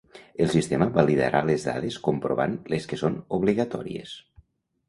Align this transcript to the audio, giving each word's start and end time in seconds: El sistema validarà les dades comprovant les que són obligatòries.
El 0.43 0.47
sistema 0.53 0.87
validarà 0.95 1.41
les 1.49 1.67
dades 1.69 1.99
comprovant 2.09 2.57
les 2.75 2.91
que 2.93 2.99
són 3.03 3.23
obligatòries. 3.41 4.19